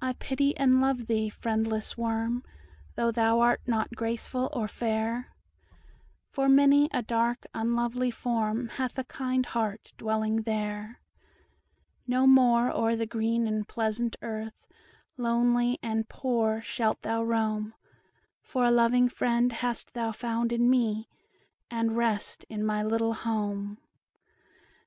I 0.00 0.14
pity 0.14 0.56
and 0.56 0.80
love 0.80 1.06
thee, 1.06 1.28
friendless 1.28 1.98
worm, 1.98 2.44
Though 2.94 3.10
thou 3.10 3.40
art 3.40 3.60
not 3.66 3.94
graceful 3.94 4.48
or 4.54 4.66
fair; 4.68 5.34
For 6.30 6.48
many 6.48 6.88
a 6.94 7.02
dark, 7.02 7.44
unlovely 7.52 8.10
form, 8.10 8.68
Hath 8.68 8.98
a 8.98 9.04
kind 9.04 9.44
heart 9.44 9.92
dwelling 9.98 10.44
there; 10.44 10.98
No 12.06 12.26
more 12.26 12.70
o'er 12.70 12.96
the 12.96 13.04
green 13.04 13.46
and 13.46 13.68
pleasant 13.68 14.16
earth, 14.22 14.66
Lonely 15.18 15.78
and 15.82 16.08
poor, 16.08 16.62
shalt 16.62 17.02
thou 17.02 17.22
roam, 17.22 17.74
For 18.40 18.64
a 18.64 18.70
loving 18.70 19.10
friend 19.10 19.52
hast 19.52 19.92
thou 19.92 20.12
found 20.12 20.52
in 20.52 20.70
me, 20.70 21.06
And 21.70 21.98
rest 21.98 22.46
in 22.48 22.64
my 22.64 22.82
little 22.82 23.12
home." 23.12 23.76